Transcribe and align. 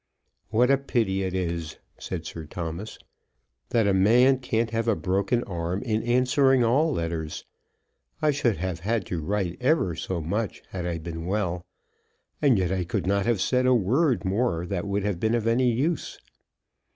"What 0.49 0.71
a 0.71 0.79
pity 0.79 1.21
it 1.21 1.35
is," 1.35 1.77
said 1.99 2.25
Sir 2.25 2.45
Thomas, 2.45 2.97
"that 3.69 3.85
a 3.85 3.93
man 3.93 4.39
can't 4.39 4.71
have 4.71 4.87
a 4.87 4.95
broken 4.95 5.43
arm 5.43 5.83
in 5.83 6.01
answering 6.01 6.63
all 6.63 6.91
letters. 6.91 7.45
I 8.19 8.31
should 8.31 8.57
have 8.57 8.79
had 8.79 9.05
to 9.05 9.21
write 9.21 9.57
ever 9.61 9.93
so 9.93 10.19
much 10.19 10.63
had 10.69 10.87
I 10.87 10.97
been 10.97 11.27
well. 11.27 11.63
And 12.41 12.57
yet 12.57 12.71
I 12.71 12.83
could 12.83 13.05
not 13.05 13.27
have 13.27 13.41
said 13.41 13.67
a 13.67 13.75
word 13.75 14.25
more 14.25 14.65
that 14.65 14.87
would 14.87 15.03
have 15.03 15.19
been 15.19 15.35
of 15.35 15.45
any 15.45 15.71
use." 15.71 16.17